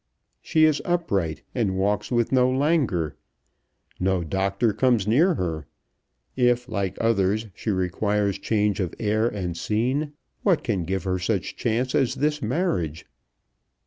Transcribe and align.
She 0.41 0.63
is 0.65 0.81
upright, 0.83 1.43
and 1.53 1.77
walks 1.77 2.09
with 2.11 2.31
no 2.31 2.49
languor. 2.49 3.15
No 3.99 4.23
doctor 4.23 4.73
comes 4.73 5.05
near 5.05 5.35
her. 5.35 5.67
If 6.35 6.67
like 6.67 6.97
others 6.99 7.49
she 7.53 7.69
requires 7.69 8.39
change 8.39 8.79
of 8.79 8.95
air 8.97 9.27
and 9.27 9.55
scene, 9.55 10.13
what 10.41 10.63
can 10.63 10.85
give 10.85 11.03
her 11.03 11.19
such 11.19 11.55
chance 11.55 11.93
as 11.93 12.15
this 12.15 12.41
marriage? 12.41 13.05